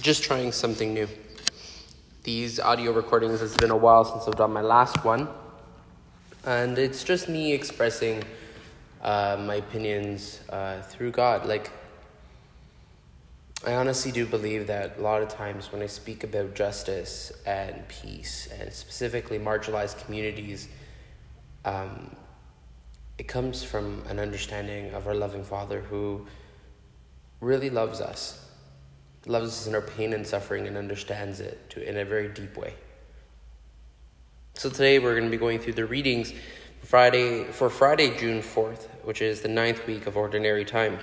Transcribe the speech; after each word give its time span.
just 0.00 0.22
trying 0.22 0.50
something 0.50 0.94
new. 0.94 1.08
These 2.22 2.58
audio 2.58 2.92
recordings, 2.92 3.42
it's 3.42 3.56
been 3.56 3.70
a 3.70 3.76
while 3.76 4.04
since 4.04 4.26
I've 4.26 4.36
done 4.36 4.52
my 4.52 4.62
last 4.62 5.04
one, 5.04 5.28
and 6.44 6.78
it's 6.78 7.04
just 7.04 7.28
me 7.28 7.52
expressing 7.52 8.22
uh, 9.02 9.36
my 9.46 9.56
opinions 9.56 10.40
uh, 10.48 10.80
through 10.82 11.10
God. 11.10 11.46
Like, 11.46 11.70
I 13.66 13.74
honestly 13.74 14.10
do 14.10 14.24
believe 14.24 14.66
that 14.68 14.98
a 14.98 15.02
lot 15.02 15.20
of 15.20 15.28
times 15.28 15.70
when 15.70 15.82
I 15.82 15.86
speak 15.86 16.24
about 16.24 16.54
justice 16.54 17.30
and 17.44 17.86
peace, 17.88 18.48
and 18.58 18.72
specifically 18.72 19.38
marginalized 19.38 20.02
communities, 20.06 20.68
um, 21.66 22.16
it 23.18 23.28
comes 23.28 23.62
from 23.62 24.02
an 24.08 24.18
understanding 24.18 24.94
of 24.94 25.06
our 25.06 25.14
loving 25.14 25.44
Father 25.44 25.80
who 25.80 26.26
really 27.40 27.68
loves 27.68 28.00
us 28.00 28.49
loves 29.26 29.48
us 29.48 29.66
in 29.66 29.74
our 29.74 29.80
pain 29.80 30.12
and 30.12 30.26
suffering 30.26 30.66
and 30.66 30.76
understands 30.76 31.40
it 31.40 31.68
to, 31.70 31.86
in 31.86 31.98
a 31.98 32.04
very 32.04 32.28
deep 32.28 32.56
way. 32.56 32.74
So 34.54 34.70
today 34.70 34.98
we're 34.98 35.12
going 35.14 35.24
to 35.24 35.30
be 35.30 35.36
going 35.36 35.58
through 35.58 35.74
the 35.74 35.86
readings 35.86 36.32
Friday 36.82 37.44
for 37.44 37.70
Friday, 37.70 38.16
June 38.18 38.42
4th, 38.42 38.88
which 39.04 39.22
is 39.22 39.40
the 39.40 39.48
ninth 39.48 39.86
week 39.86 40.06
of 40.06 40.16
Ordinary 40.16 40.64
Time. 40.64 40.98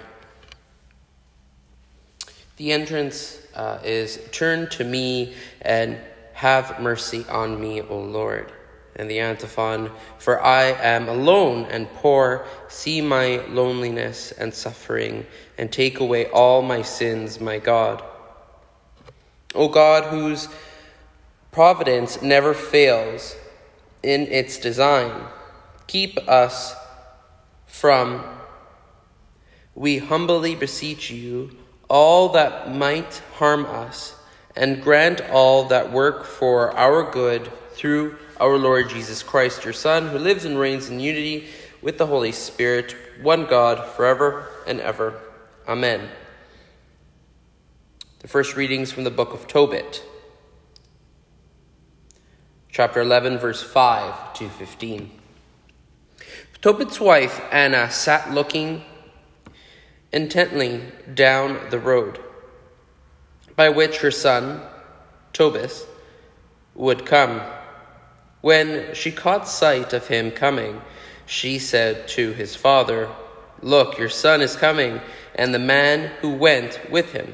The 2.58 2.72
entrance 2.72 3.40
uh, 3.54 3.80
is 3.84 4.20
Turn 4.32 4.70
to 4.72 4.84
me 4.84 5.36
and 5.62 5.98
have 6.34 6.80
mercy 6.80 7.26
on 7.30 7.60
me, 7.62 7.82
O 7.82 8.00
Lord. 8.00 8.52
And 8.98 9.10
the 9.10 9.20
antiphon 9.20 9.92
For 10.18 10.44
I 10.44 10.64
am 10.66 11.08
alone 11.08 11.66
and 11.70 11.88
poor, 11.94 12.46
see 12.68 13.00
my 13.00 13.46
loneliness 13.48 14.32
and 14.32 14.54
suffering, 14.54 15.26
and 15.58 15.72
take 15.72 16.00
away 16.00 16.26
all 16.28 16.62
my 16.64 16.82
sins, 16.82 17.40
my 17.40 17.60
God. 17.60 18.04
O 19.54 19.70
God, 19.70 20.06
whose 20.06 20.50
providence 21.52 22.22
never 22.22 22.54
fails 22.54 23.36
in 24.04 24.22
its 24.28 24.58
design, 24.58 25.12
keep 25.88 26.18
us 26.28 26.76
from, 27.66 28.24
we 29.76 30.00
humbly 30.00 30.56
beseech 30.56 31.12
you, 31.12 31.52
all 31.90 32.30
that 32.30 32.76
might 32.76 33.22
harm 33.36 33.66
us, 33.66 34.16
and 34.56 34.82
grant 34.82 35.22
all 35.30 35.66
that 35.66 35.92
work 35.92 36.26
for 36.26 36.72
our 36.76 37.12
good 37.12 37.52
through 37.72 38.18
our 38.40 38.58
Lord 38.58 38.90
Jesus 38.90 39.24
Christ, 39.24 39.64
your 39.64 39.74
Son, 39.74 40.10
who 40.10 40.18
lives 40.18 40.46
and 40.46 40.58
reigns 40.58 40.90
in 40.90 41.00
unity 41.00 41.48
with 41.82 41.98
the 41.98 42.06
Holy 42.06 42.32
Spirit, 42.32 42.96
one 43.22 43.46
God, 43.46 43.86
forever 43.96 44.50
and 44.68 44.80
ever. 44.80 45.20
Amen. 45.68 46.10
The 48.20 48.28
first 48.28 48.56
readings 48.56 48.92
from 48.92 49.04
the 49.04 49.12
book 49.12 49.34
of 49.34 49.48
Tobit, 49.48 50.04
chapter 52.70 53.02
11, 53.02 53.38
verse 53.38 53.64
5 53.64 54.34
to 54.34 54.50
15. 54.50 55.12
Tobit's 56.62 57.00
wife, 57.00 57.42
Anna, 57.52 57.90
sat 57.92 58.32
looking 58.32 58.84
intently 60.12 60.82
down 61.14 61.60
the 61.70 61.80
road 61.80 62.20
by 63.56 63.70
which 63.70 63.98
her 63.98 64.12
son, 64.12 64.62
Tobias, 65.34 65.86
would 66.76 67.06
come. 67.06 67.42
When 68.42 68.94
she 68.94 69.12
caught 69.12 69.48
sight 69.48 69.94
of 69.94 70.08
him 70.08 70.32
coming, 70.32 70.82
she 71.26 71.60
said 71.60 72.08
to 72.10 72.34
his 72.34 72.56
father, 72.56 73.10
Look, 73.62 73.98
your 73.98 74.10
son 74.10 74.42
is 74.42 74.56
coming, 74.56 75.02
and 75.36 75.54
the 75.54 75.60
man 75.60 76.12
who 76.22 76.34
went 76.34 76.80
with 76.92 77.12
him. 77.14 77.34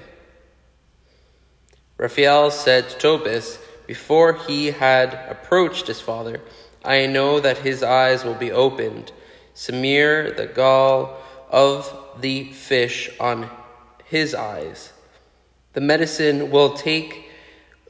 Raphael 1.97 2.49
said 2.51 2.89
to 2.89 2.97
Tobias, 2.97 3.59
before 3.85 4.33
he 4.33 4.67
had 4.67 5.13
approached 5.29 5.87
his 5.87 5.99
father, 5.99 6.41
I 6.83 7.05
know 7.05 7.39
that 7.39 7.59
his 7.59 7.83
eyes 7.83 8.23
will 8.23 8.35
be 8.35 8.51
opened. 8.51 9.11
Smear 9.53 10.31
the 10.31 10.47
gall 10.47 11.17
of 11.49 11.93
the 12.19 12.45
fish 12.45 13.09
on 13.19 13.49
his 14.05 14.33
eyes. 14.33 14.93
The 15.73 15.81
medicine 15.81 16.49
will 16.49 16.73
take 16.73 17.29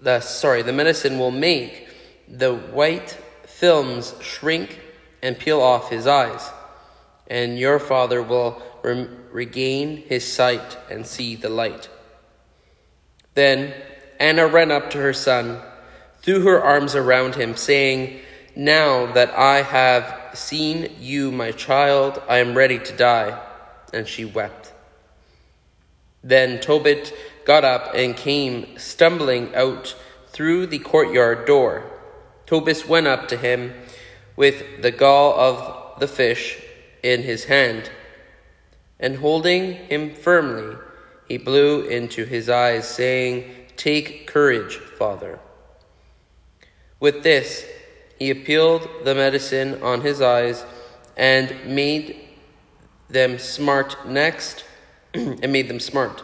the 0.01 0.19
sorry, 0.19 0.63
the 0.63 0.73
medicine 0.73 1.19
will 1.19 1.31
make 1.31 1.87
the 2.27 2.55
white 2.55 3.17
films 3.45 4.13
shrink 4.21 4.79
and 5.21 5.37
peel 5.37 5.61
off 5.61 5.89
his 5.89 6.07
eyes, 6.07 6.49
and 7.27 7.57
your 7.57 7.79
father 7.79 8.21
will 8.21 8.61
re- 8.83 9.07
regain 9.31 9.97
his 9.97 10.29
sight 10.29 10.77
and 10.89 11.07
see 11.07 11.35
the 11.35 11.49
light. 11.49 11.89
Then 13.33 13.73
Anna 14.19 14.47
ran 14.47 14.71
up 14.71 14.89
to 14.91 14.99
her 14.99 15.13
son, 15.13 15.61
threw 16.21 16.41
her 16.41 16.61
arms 16.61 16.95
around 16.95 17.35
him, 17.35 17.55
saying, 17.55 18.19
Now 18.55 19.11
that 19.13 19.31
I 19.31 19.61
have 19.61 20.37
seen 20.37 20.95
you, 20.99 21.31
my 21.31 21.51
child, 21.51 22.21
I 22.27 22.37
am 22.39 22.55
ready 22.55 22.79
to 22.79 22.97
die. 22.97 23.39
And 23.93 24.07
she 24.07 24.25
wept. 24.25 24.73
Then 26.23 26.59
Tobit 26.59 27.13
got 27.45 27.63
up 27.63 27.93
and 27.93 28.15
came 28.15 28.77
stumbling 28.77 29.53
out 29.55 29.95
through 30.27 30.67
the 30.67 30.79
courtyard 30.79 31.45
door. 31.45 31.83
Tobias 32.45 32.87
went 32.87 33.07
up 33.07 33.27
to 33.29 33.37
him 33.37 33.73
with 34.35 34.81
the 34.81 34.91
gall 34.91 35.39
of 35.39 35.99
the 35.99 36.07
fish 36.07 36.61
in 37.01 37.23
his 37.23 37.45
hand, 37.45 37.89
and 38.99 39.17
holding 39.17 39.73
him 39.73 40.13
firmly, 40.13 40.77
he 41.27 41.37
blew 41.37 41.87
into 41.87 42.25
his 42.25 42.49
eyes, 42.49 42.87
saying, 42.87 43.49
Take 43.77 44.27
courage, 44.27 44.75
Father. 44.75 45.39
With 46.99 47.23
this, 47.23 47.65
he 48.17 48.29
appealed 48.29 48.87
the 49.03 49.15
medicine 49.15 49.81
on 49.81 50.01
his 50.01 50.21
eyes 50.21 50.65
and 51.17 51.53
made 51.65 52.19
them 53.09 53.37
smart 53.37 54.07
next, 54.07 54.63
and 55.13 55.51
made 55.51 55.67
them 55.67 55.79
smart. 55.79 56.23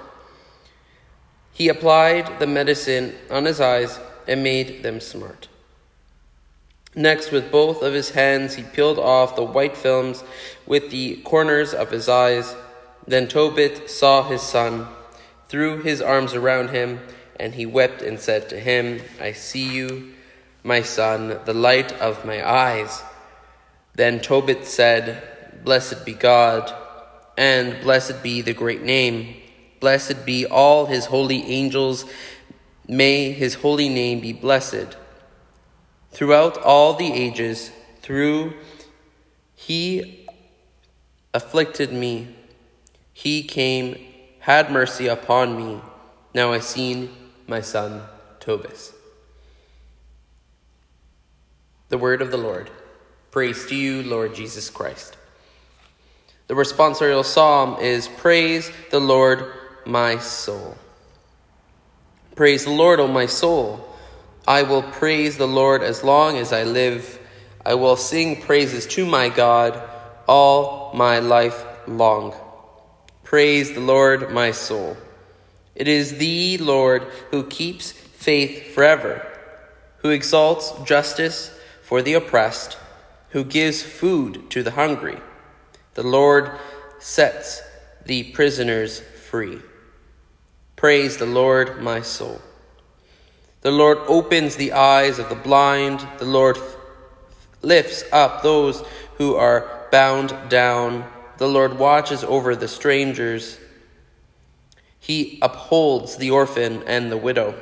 He 1.52 1.68
applied 1.68 2.40
the 2.40 2.48
medicine 2.48 3.16
on 3.30 3.46
his 3.46 3.60
eyes 3.60 4.00
and 4.28 4.44
made 4.44 4.84
them 4.84 5.00
smart. 5.00 5.50
Next, 6.96 7.32
with 7.32 7.52
both 7.52 7.84
of 7.84 7.94
his 7.94 8.12
hands, 8.12 8.56
he 8.56 8.64
peeled 8.64 8.98
off 8.98 9.36
the 9.36 9.44
white 9.44 9.78
films 9.78 10.24
with 10.66 10.90
the 10.90 11.18
corners 11.18 11.74
of 11.74 11.92
his 11.92 12.10
eyes. 12.10 12.56
Then 13.08 13.28
Tobit 13.28 13.90
saw 13.90 14.28
his 14.28 14.42
son, 14.42 14.88
threw 15.48 15.82
his 15.82 16.02
arms 16.02 16.34
around 16.34 16.72
him, 16.72 17.00
and 17.40 17.54
he 17.54 17.66
wept 17.66 18.02
and 18.02 18.20
said 18.20 18.50
to 18.50 18.60
him, 18.60 19.02
I 19.22 19.34
see 19.34 19.70
you, 19.70 20.14
my 20.64 20.82
son, 20.82 21.40
the 21.46 21.54
light 21.54 21.92
of 21.94 22.26
my 22.26 22.48
eyes. 22.48 23.04
Then 23.96 24.20
Tobit 24.20 24.66
said, 24.66 25.24
Blessed 25.64 26.06
be 26.06 26.14
God, 26.14 26.74
and 27.38 27.80
blessed 27.82 28.24
be 28.24 28.42
the 28.42 28.54
great 28.54 28.82
name. 28.82 29.36
Blessed 29.80 30.26
be 30.26 30.46
all 30.46 30.88
his 30.88 31.06
holy 31.06 31.44
angels. 31.44 32.06
May 32.88 33.32
his 33.32 33.56
holy 33.56 33.90
name 33.90 34.20
be 34.20 34.34
blessed. 34.34 34.98
Throughout 36.20 36.58
all 36.58 36.96
the 36.96 37.14
ages, 37.14 37.72
through 38.02 38.54
he 39.56 40.28
afflicted 41.34 41.94
me. 41.94 42.36
He 43.14 43.42
came, 43.42 43.98
had 44.40 44.70
mercy 44.70 45.08
upon 45.08 45.56
me. 45.56 45.80
Now 46.34 46.52
I 46.52 46.60
seen 46.60 47.10
my 47.48 47.62
son 47.62 48.02
Tobias. 48.42 48.92
The 51.88 51.98
word 51.98 52.22
of 52.22 52.32
the 52.32 52.38
Lord. 52.38 52.70
Praise 53.32 53.66
to 53.68 53.76
you, 53.78 54.04
Lord 54.04 54.36
Jesus 54.36 54.70
Christ. 54.70 55.16
The 56.48 56.54
responsorial 56.54 57.24
psalm 57.24 57.80
is 57.80 58.10
Praise 58.10 58.70
the 58.92 59.00
Lord, 59.00 59.54
my 59.86 60.18
soul. 60.18 60.78
Praise 62.36 62.66
the 62.66 62.72
Lord, 62.72 63.00
O 63.00 63.08
my 63.08 63.26
soul. 63.26 63.86
I 64.50 64.64
will 64.64 64.82
praise 64.82 65.38
the 65.38 65.48
Lord 65.48 65.84
as 65.84 66.04
long 66.04 66.36
as 66.38 66.52
I 66.52 66.64
live. 66.64 67.20
I 67.64 67.76
will 67.76 67.96
sing 67.96 68.42
praises 68.42 68.88
to 68.88 69.06
my 69.06 69.30
God 69.30 69.80
all 70.28 70.92
my 70.96 71.20
life 71.20 71.64
long. 71.88 72.34
Praise 73.24 73.72
the 73.72 73.80
Lord, 73.80 74.32
my 74.32 74.50
soul. 74.50 74.98
It 75.76 75.88
is 75.88 76.18
the 76.18 76.58
Lord 76.58 77.04
who 77.30 77.44
keeps 77.44 77.92
faith 77.92 78.74
forever, 78.74 79.24
who 79.98 80.10
exalts 80.10 80.74
justice 80.84 81.56
for 81.84 82.02
the 82.02 82.16
oppressed, 82.16 82.76
who 83.30 83.44
gives 83.44 83.84
food 83.84 84.50
to 84.50 84.64
the 84.64 84.72
hungry. 84.72 85.20
The 85.94 86.02
Lord 86.02 86.58
sets 86.98 87.62
the 88.04 88.24
prisoners 88.32 89.02
free. 89.30 89.62
Praise 90.76 91.18
the 91.18 91.28
Lord, 91.28 91.84
my 91.84 92.02
soul. 92.02 92.42
The 93.62 93.72
Lord 93.72 93.98
opens 94.08 94.56
the 94.56 94.72
eyes 94.72 95.20
of 95.20 95.30
the 95.30 95.36
blind. 95.36 96.08
The 96.18 96.26
Lord 96.26 96.58
lifts 97.62 98.04
up 98.12 98.42
those 98.42 98.84
who 99.18 99.36
are 99.36 99.88
bound 99.92 100.34
down. 100.50 101.06
The 101.38 101.48
Lord 101.48 101.78
watches 101.78 102.24
over 102.24 102.56
the 102.56 102.68
strangers. 102.68 103.58
He 105.00 105.40
upholds 105.42 106.18
the 106.18 106.32
orphan 106.32 106.84
and 106.84 107.12
the 107.12 107.18
widow. 107.18 107.56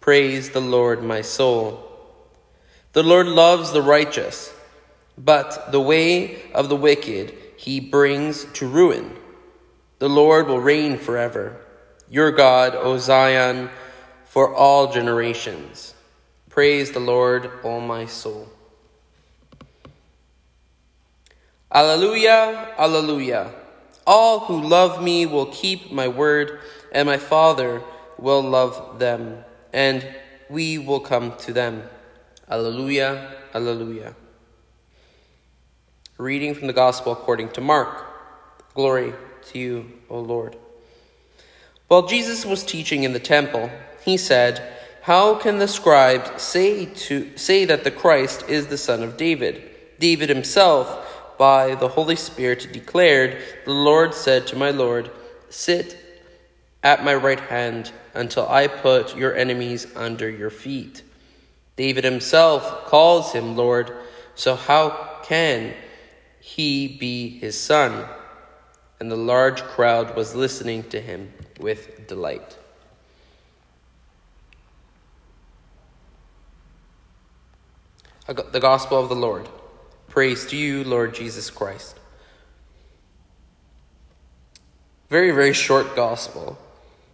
Praise 0.00 0.50
the 0.50 0.60
Lord, 0.60 1.02
my 1.02 1.20
soul. 1.20 1.82
The 2.92 3.02
Lord 3.02 3.26
loves 3.26 3.72
the 3.72 3.82
righteous, 3.82 4.54
but 5.18 5.72
the 5.72 5.80
way 5.80 6.50
of 6.52 6.68
the 6.68 6.76
wicked 6.76 7.34
he 7.56 7.80
brings 7.80 8.44
to 8.54 8.68
ruin. 8.68 9.16
The 9.98 10.08
Lord 10.08 10.46
will 10.46 10.60
reign 10.60 10.98
forever. 10.98 11.56
Your 12.08 12.30
God, 12.30 12.74
O 12.74 12.98
Zion, 12.98 13.70
for 14.36 14.54
all 14.54 14.92
generations. 14.92 15.94
Praise 16.50 16.92
the 16.92 17.00
Lord, 17.00 17.50
O 17.64 17.80
my 17.80 18.04
soul. 18.04 18.46
Alleluia, 21.72 22.74
Alleluia. 22.76 23.50
All 24.06 24.40
who 24.40 24.60
love 24.60 25.02
me 25.02 25.24
will 25.24 25.46
keep 25.46 25.90
my 25.90 26.08
word, 26.08 26.60
and 26.92 27.06
my 27.06 27.16
Father 27.16 27.80
will 28.18 28.42
love 28.42 28.98
them, 28.98 29.42
and 29.72 30.06
we 30.50 30.76
will 30.76 31.00
come 31.00 31.34
to 31.38 31.54
them. 31.54 31.84
Alleluia, 32.50 33.36
Alleluia. 33.54 34.14
Reading 36.18 36.54
from 36.54 36.66
the 36.66 36.74
Gospel 36.74 37.12
according 37.12 37.52
to 37.52 37.62
Mark. 37.62 38.04
Glory 38.74 39.14
to 39.44 39.58
you, 39.58 39.92
O 40.10 40.20
Lord. 40.20 40.56
While 41.88 42.06
Jesus 42.06 42.44
was 42.44 42.66
teaching 42.66 43.04
in 43.04 43.14
the 43.14 43.18
temple, 43.18 43.70
he 44.06 44.16
said, 44.16 44.62
How 45.02 45.34
can 45.34 45.58
the 45.58 45.66
scribes 45.66 46.40
say, 46.40 46.86
to, 46.86 47.36
say 47.36 47.64
that 47.64 47.82
the 47.82 47.90
Christ 47.90 48.44
is 48.48 48.68
the 48.68 48.78
son 48.78 49.02
of 49.02 49.16
David? 49.16 49.68
David 49.98 50.28
himself 50.28 51.36
by 51.36 51.74
the 51.74 51.88
Holy 51.88 52.14
Spirit 52.14 52.68
declared, 52.72 53.42
The 53.64 53.72
Lord 53.72 54.14
said 54.14 54.46
to 54.46 54.56
my 54.56 54.70
Lord, 54.70 55.10
Sit 55.50 55.98
at 56.84 57.04
my 57.04 57.16
right 57.16 57.40
hand 57.40 57.90
until 58.14 58.48
I 58.48 58.68
put 58.68 59.16
your 59.16 59.34
enemies 59.34 59.88
under 59.96 60.30
your 60.30 60.50
feet. 60.50 61.02
David 61.74 62.04
himself 62.04 62.86
calls 62.86 63.32
him 63.32 63.56
Lord, 63.56 63.92
so 64.36 64.54
how 64.54 65.18
can 65.24 65.74
he 66.38 66.86
be 66.86 67.28
his 67.40 67.60
son? 67.60 68.08
And 69.00 69.10
the 69.10 69.16
large 69.16 69.62
crowd 69.62 70.14
was 70.14 70.36
listening 70.36 70.84
to 70.90 71.00
him 71.00 71.32
with 71.58 72.06
delight. 72.06 72.56
The 78.26 78.58
Gospel 78.58 78.98
of 78.98 79.08
the 79.08 79.14
Lord. 79.14 79.48
Praise 80.08 80.46
to 80.46 80.56
you, 80.56 80.82
Lord 80.82 81.14
Jesus 81.14 81.48
Christ. 81.48 81.96
Very, 85.08 85.30
very 85.30 85.52
short 85.52 85.94
gospel, 85.94 86.58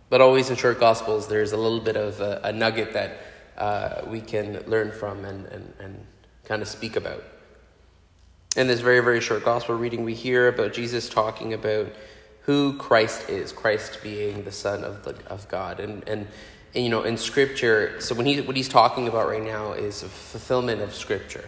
but 0.09 0.23
always 0.23 0.49
in 0.49 0.57
short 0.57 0.81
gospels, 0.81 1.29
there's 1.29 1.53
a 1.53 1.59
little 1.59 1.81
bit 1.81 1.97
of 1.97 2.19
a, 2.23 2.41
a 2.45 2.53
nugget 2.53 2.95
that 2.95 3.19
uh, 3.59 4.03
we 4.07 4.23
can 4.23 4.63
learn 4.67 4.91
from 4.91 5.27
and, 5.27 5.45
and, 5.49 5.75
and 5.81 6.07
kind 6.45 6.63
of 6.63 6.69
speak 6.69 6.97
about. 6.97 7.23
In 8.57 8.67
this 8.67 8.81
very, 8.81 9.01
very 9.01 9.21
short 9.21 9.45
gospel 9.45 9.75
reading, 9.75 10.05
we 10.05 10.15
hear 10.15 10.49
about 10.49 10.73
Jesus 10.73 11.11
talking 11.11 11.53
about 11.53 11.89
who 12.43 12.79
Christ 12.79 13.29
is, 13.29 13.53
Christ 13.53 13.99
being 14.03 14.45
the 14.45 14.53
Son 14.53 14.83
of, 14.83 15.05
the, 15.05 15.15
of 15.27 15.47
God. 15.49 15.79
And, 15.79 16.09
and, 16.09 16.21
and, 16.21 16.29
you 16.75 16.89
know, 16.89 17.03
in 17.03 17.17
Scripture, 17.17 18.01
so 18.01 18.15
when 18.15 18.27
he, 18.27 18.41
what 18.41 18.57
he's 18.57 18.69
talking 18.69 19.07
about 19.07 19.29
right 19.29 19.43
now 19.43 19.73
is 19.73 20.03
a 20.03 20.09
fulfillment 20.09 20.81
of 20.81 20.95
Scripture. 20.95 21.45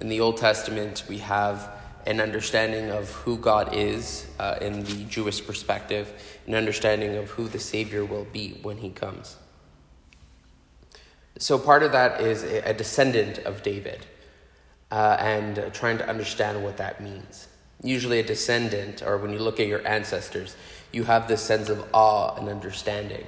In 0.00 0.08
the 0.08 0.20
Old 0.20 0.36
Testament, 0.36 1.04
we 1.08 1.18
have 1.18 1.70
an 2.06 2.20
understanding 2.20 2.90
of 2.90 3.10
who 3.10 3.38
God 3.38 3.74
is 3.74 4.26
uh, 4.38 4.56
in 4.60 4.84
the 4.84 5.04
Jewish 5.04 5.44
perspective, 5.44 6.12
an 6.46 6.54
understanding 6.54 7.16
of 7.16 7.30
who 7.30 7.48
the 7.48 7.58
Savior 7.58 8.04
will 8.04 8.24
be 8.24 8.58
when 8.62 8.78
he 8.78 8.90
comes. 8.90 9.36
So, 11.38 11.58
part 11.58 11.82
of 11.82 11.92
that 11.92 12.20
is 12.20 12.42
a 12.42 12.74
descendant 12.74 13.38
of 13.38 13.62
David 13.62 14.04
uh, 14.90 15.16
and 15.18 15.70
trying 15.72 15.98
to 15.98 16.08
understand 16.08 16.62
what 16.62 16.76
that 16.76 17.00
means. 17.00 17.48
Usually, 17.82 18.20
a 18.20 18.22
descendant, 18.22 19.02
or 19.02 19.16
when 19.16 19.32
you 19.32 19.38
look 19.38 19.58
at 19.58 19.66
your 19.66 19.86
ancestors, 19.86 20.56
you 20.92 21.04
have 21.04 21.26
this 21.26 21.40
sense 21.40 21.70
of 21.70 21.84
awe 21.94 22.36
and 22.36 22.48
understanding. 22.48 23.24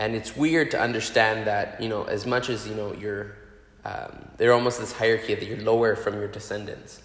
And 0.00 0.16
it's 0.16 0.34
weird 0.34 0.70
to 0.70 0.80
understand 0.80 1.46
that, 1.46 1.78
you 1.78 1.90
know, 1.90 2.04
as 2.04 2.24
much 2.24 2.48
as, 2.48 2.66
you 2.66 2.74
know, 2.74 2.94
you're 2.94 3.36
um, 3.84 4.30
they're 4.38 4.54
almost 4.54 4.80
this 4.80 4.92
hierarchy 4.92 5.34
that 5.34 5.44
you're 5.44 5.60
lower 5.60 5.94
from 5.94 6.14
your 6.14 6.26
descendants. 6.26 7.02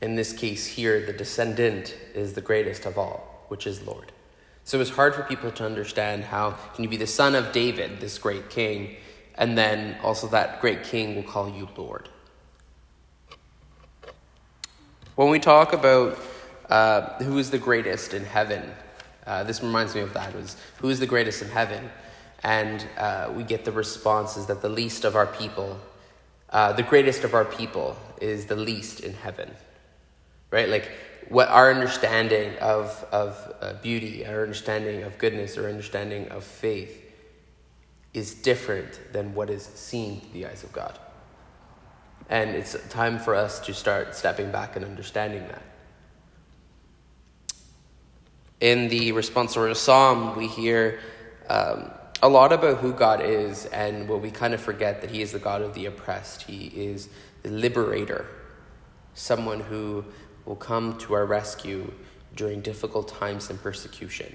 In 0.00 0.14
this 0.14 0.32
case 0.32 0.66
here, 0.66 1.04
the 1.04 1.12
descendant 1.12 1.96
is 2.14 2.34
the 2.34 2.40
greatest 2.40 2.86
of 2.86 2.96
all, 2.96 3.44
which 3.48 3.66
is 3.66 3.84
Lord. 3.84 4.12
So 4.62 4.80
it's 4.80 4.90
hard 4.90 5.16
for 5.16 5.24
people 5.24 5.50
to 5.50 5.66
understand 5.66 6.22
how 6.22 6.52
can 6.74 6.84
you 6.84 6.90
be 6.90 6.96
the 6.96 7.08
son 7.08 7.34
of 7.34 7.50
David, 7.50 8.00
this 8.00 8.18
great 8.18 8.50
king, 8.50 8.94
and 9.34 9.58
then 9.58 9.96
also 10.00 10.28
that 10.28 10.60
great 10.60 10.84
king 10.84 11.16
will 11.16 11.24
call 11.24 11.48
you 11.50 11.68
Lord. 11.76 12.08
When 15.16 15.28
we 15.28 15.40
talk 15.40 15.72
about 15.72 16.20
uh, 16.68 17.22
who 17.24 17.36
is 17.38 17.50
the 17.50 17.58
greatest 17.58 18.14
in 18.14 18.24
heaven, 18.24 18.70
uh, 19.26 19.44
this 19.44 19.62
reminds 19.62 19.94
me 19.94 20.00
of 20.00 20.12
that. 20.14 20.34
Was 20.34 20.56
who 20.78 20.88
is 20.88 21.00
the 21.00 21.06
greatest 21.06 21.42
in 21.42 21.48
heaven? 21.48 21.90
and 22.44 22.86
uh, 22.98 23.32
we 23.34 23.42
get 23.42 23.64
the 23.64 23.72
responses 23.72 24.46
that 24.46 24.60
the 24.60 24.68
least 24.68 25.04
of 25.04 25.16
our 25.16 25.26
people, 25.26 25.80
uh, 26.50 26.72
the 26.74 26.82
greatest 26.82 27.24
of 27.24 27.32
our 27.34 27.46
people, 27.46 27.96
is 28.20 28.44
the 28.44 28.54
least 28.54 29.00
in 29.00 29.14
heaven. 29.14 29.50
Right? 30.50 30.68
Like 30.68 30.90
what 31.28 31.48
our 31.48 31.72
understanding 31.72 32.56
of, 32.58 33.04
of 33.10 33.54
uh, 33.60 33.72
beauty, 33.82 34.26
our 34.26 34.42
understanding 34.42 35.02
of 35.02 35.16
goodness, 35.16 35.56
our 35.56 35.68
understanding 35.68 36.28
of 36.28 36.44
faith 36.44 37.00
is 38.12 38.34
different 38.34 39.00
than 39.12 39.34
what 39.34 39.48
is 39.48 39.62
seen 39.62 40.20
through 40.20 40.32
the 40.32 40.46
eyes 40.46 40.62
of 40.62 40.72
God. 40.72 40.98
And 42.28 42.50
it's 42.50 42.76
time 42.88 43.18
for 43.18 43.34
us 43.34 43.58
to 43.60 43.74
start 43.74 44.14
stepping 44.14 44.52
back 44.52 44.76
and 44.76 44.84
understanding 44.84 45.48
that. 45.48 45.62
In 48.60 48.88
the 48.88 49.12
responsorial 49.12 49.76
psalm, 49.76 50.36
we 50.36 50.46
hear 50.46 51.00
um, 51.48 51.90
a 52.22 52.28
lot 52.28 52.52
about 52.52 52.78
who 52.78 52.92
God 52.92 53.20
is 53.20 53.66
and 53.66 54.08
what 54.08 54.22
we 54.22 54.30
kind 54.30 54.54
of 54.54 54.60
forget 54.60 55.00
that 55.02 55.10
He 55.10 55.20
is 55.20 55.32
the 55.32 55.38
God 55.38 55.60
of 55.60 55.74
the 55.74 55.86
oppressed. 55.86 56.42
He 56.42 56.66
is 56.68 57.08
the 57.42 57.50
liberator, 57.50 58.26
someone 59.14 59.60
who 59.60 60.04
will 60.44 60.56
come 60.56 60.96
to 60.98 61.14
our 61.14 61.26
rescue 61.26 61.92
during 62.34 62.60
difficult 62.60 63.08
times 63.08 63.50
and 63.50 63.60
persecution. 63.60 64.34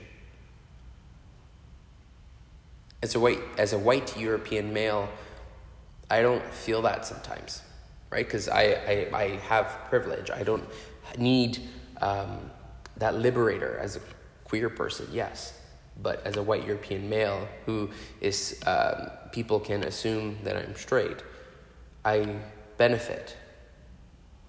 As 3.02 3.16
a 3.16 3.20
white, 3.20 3.40
as 3.58 3.74
a 3.74 3.80
white 3.80 4.18
European 4.18 4.74
male, 4.74 5.10
I 6.12 6.22
don't 6.22 6.44
feel 6.54 6.82
that 6.84 7.06
sometimes, 7.06 7.62
right? 8.10 8.26
Because 8.26 8.50
I, 8.50 9.08
I, 9.14 9.18
I 9.18 9.28
have 9.48 9.66
privilege. 9.90 10.30
I 10.30 10.44
don't 10.44 10.68
need 11.18 11.60
um, 12.02 12.52
that 13.00 13.16
liberator 13.16 13.78
as 13.78 13.96
a 13.96 14.02
queer 14.44 14.70
person, 14.70 15.08
yes 15.12 15.60
but 16.02 16.26
as 16.26 16.38
a 16.38 16.44
white 16.44 16.66
European 16.66 17.10
male 17.10 17.48
who 17.66 17.90
is, 18.22 18.62
um, 18.66 19.10
people 19.32 19.60
can 19.60 19.84
assume 19.84 20.38
that 20.44 20.56
I'm 20.56 20.76
straight, 20.76 21.18
I 22.06 22.36
benefit 22.78 23.36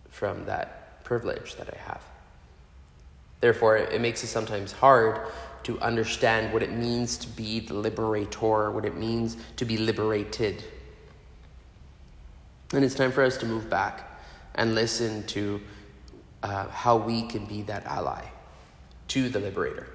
from 0.09 0.45
that 0.47 1.03
privilege 1.05 1.57
that 1.57 1.69
I 1.73 1.79
have. 1.79 2.03
Therefore, 3.41 3.77
it 3.77 4.01
makes 4.01 4.23
it 4.23 4.29
sometimes 4.29 4.73
hard 4.73 5.29
to 5.63 5.79
understand 5.81 6.53
what 6.53 6.63
it 6.63 6.73
means 6.73 7.17
to 7.19 7.29
be 7.29 7.61
the 7.61 7.75
liberator, 7.75 8.71
what 8.71 8.85
it 8.85 8.97
means 8.97 9.37
to 9.57 9.65
be 9.65 9.77
liberated. 9.77 10.63
And 12.73 12.85
it's 12.85 12.95
time 12.95 13.13
for 13.13 13.23
us 13.23 13.37
to 13.39 13.47
move 13.47 13.69
back 13.69 14.23
and 14.55 14.75
listen 14.75 15.27
to 15.29 15.61
uh, 16.43 16.69
how 16.69 16.97
we 16.97 17.23
can 17.23 17.45
be 17.47 17.63
that 17.63 17.85
ally 17.87 18.25
to 19.11 19.29
the 19.29 19.39
liberator 19.39 19.87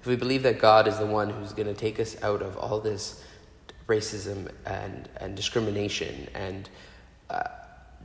if 0.00 0.06
we 0.06 0.16
believe 0.16 0.42
that 0.44 0.58
God 0.58 0.86
is 0.86 0.98
the 0.98 1.06
one 1.06 1.30
who's 1.30 1.52
going 1.52 1.66
to 1.66 1.74
take 1.74 1.98
us 1.98 2.20
out 2.22 2.42
of 2.42 2.56
all 2.56 2.80
this 2.80 3.22
racism 3.88 4.50
and, 4.64 5.08
and 5.16 5.34
discrimination 5.34 6.28
and 6.34 6.68
uh, 7.30 7.42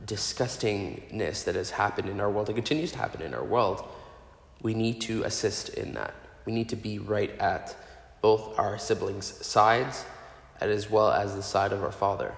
disgustingness 0.06 1.44
that 1.44 1.54
has 1.54 1.70
happened 1.70 2.08
in 2.08 2.20
our 2.20 2.30
world 2.30 2.48
and 2.48 2.56
continues 2.56 2.90
to 2.92 2.98
happen 2.98 3.22
in 3.22 3.34
our 3.34 3.44
world, 3.44 3.86
we 4.62 4.74
need 4.74 5.00
to 5.02 5.22
assist 5.24 5.70
in 5.70 5.94
that. 5.94 6.14
We 6.46 6.52
need 6.52 6.68
to 6.70 6.76
be 6.76 6.98
right 6.98 7.30
at 7.38 7.76
both 8.20 8.58
our 8.58 8.78
siblings' 8.78 9.46
sides 9.46 10.04
and 10.60 10.70
as 10.70 10.90
well 10.90 11.10
as 11.10 11.36
the 11.36 11.42
side 11.42 11.72
of 11.72 11.82
our 11.82 11.92
Father. 11.92 12.34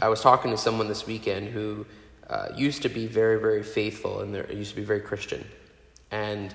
I 0.00 0.08
was 0.08 0.20
talking 0.20 0.52
to 0.52 0.56
someone 0.56 0.86
this 0.86 1.06
weekend 1.06 1.48
who 1.48 1.86
uh, 2.30 2.48
used 2.54 2.82
to 2.82 2.88
be 2.88 3.06
very, 3.06 3.40
very 3.40 3.62
faithful 3.62 4.20
and 4.20 4.34
they 4.34 4.54
used 4.54 4.70
to 4.70 4.76
be 4.76 4.84
very 4.84 5.00
Christian. 5.00 5.44
And 6.10 6.54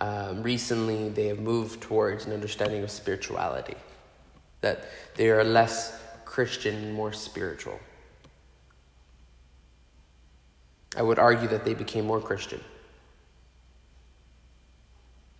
um, 0.00 0.42
recently, 0.42 1.10
they 1.10 1.26
have 1.28 1.38
moved 1.38 1.82
towards 1.82 2.26
an 2.26 2.32
understanding 2.32 2.82
of 2.82 2.90
spirituality, 2.90 3.76
that 4.62 4.84
they 5.16 5.30
are 5.30 5.44
less 5.44 6.00
Christian 6.24 6.74
and 6.74 6.94
more 6.94 7.12
spiritual. 7.12 7.78
I 10.96 11.02
would 11.02 11.18
argue 11.18 11.48
that 11.48 11.64
they 11.64 11.74
became 11.74 12.06
more 12.06 12.20
Christian 12.20 12.60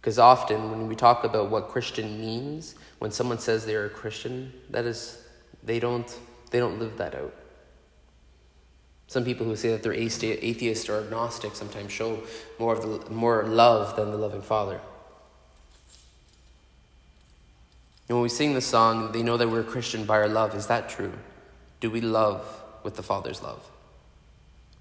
Because 0.01 0.19
often 0.19 0.71
when 0.71 0.89
we 0.89 0.97
talk 0.97 1.25
about 1.25 1.51
what 1.51 1.69
Christian 1.69 2.21
means, 2.21 2.75
when 3.01 3.11
someone 3.11 3.39
says 3.39 3.67
they're 3.67 3.87
a 3.87 3.91
Christian, 3.91 4.53
that 4.71 4.85
is, 4.87 5.23
they 5.63 5.79
don't, 5.79 6.19
they 6.51 6.59
don't 6.59 6.79
live 6.79 6.97
that 6.99 7.15
out. 7.15 7.35
Some 9.11 9.25
people 9.25 9.45
who 9.45 9.57
say 9.57 9.71
that 9.71 9.83
they're 9.83 9.93
atheist 9.93 10.89
or 10.89 11.01
agnostic 11.01 11.57
sometimes 11.57 11.91
show 11.91 12.23
more 12.61 12.77
of 12.77 12.83
the, 12.83 13.11
more 13.11 13.43
love 13.43 13.97
than 13.97 14.13
the 14.13 14.17
loving 14.17 14.41
Father. 14.41 14.81
And 18.09 18.17
when 18.17 18.23
we 18.23 18.29
sing 18.29 18.55
the 18.55 18.61
song, 18.61 19.11
they 19.11 19.25
know 19.25 19.37
that 19.37 19.51
we're 19.51 19.65
Christian 19.65 20.05
by 20.05 20.19
our 20.19 20.29
love. 20.29 20.55
Is 20.55 20.69
that 20.69 20.89
true? 20.89 21.13
Do 21.81 21.91
we 21.91 22.01
love 22.01 22.63
with 22.85 22.95
the 22.95 23.03
Father's 23.03 23.43
love? 23.43 23.69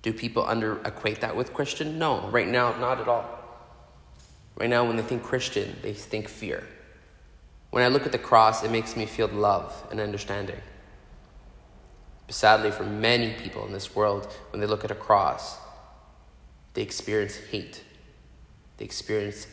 Do 0.03 0.13
people 0.13 0.45
under 0.45 0.79
equate 0.85 1.21
that 1.21 1.35
with 1.35 1.51
Christian? 1.51 1.97
No, 1.97 2.27
right 2.27 2.47
now, 2.47 2.77
not 2.77 3.01
at 3.01 3.07
all. 3.07 3.27
Right 4.57 4.69
now, 4.69 4.85
when 4.85 4.95
they 4.95 5.01
think 5.01 5.23
Christian, 5.23 5.75
they 5.81 5.93
think 5.93 6.27
fear. 6.27 6.67
When 7.71 7.83
I 7.83 7.87
look 7.87 8.05
at 8.05 8.11
the 8.11 8.19
cross, 8.19 8.63
it 8.63 8.69
makes 8.69 8.95
me 8.95 9.07
feel 9.07 9.27
love 9.27 9.87
and 9.89 9.99
understanding. 9.99 10.61
But 12.29 12.35
sadly, 12.35 12.69
for 12.69 12.83
many 12.83 13.33
people 13.33 13.65
in 13.65 13.73
this 13.73 13.95
world, 13.95 14.31
when 14.51 14.61
they 14.61 14.67
look 14.67 14.85
at 14.85 14.91
a 14.91 14.95
cross, 14.95 15.57
they 16.75 16.83
experience 16.83 17.35
hate. 17.35 17.83
They 18.77 18.85
experience 18.85 19.47